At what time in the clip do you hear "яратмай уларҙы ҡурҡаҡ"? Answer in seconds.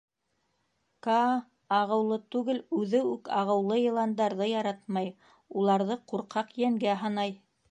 4.53-6.61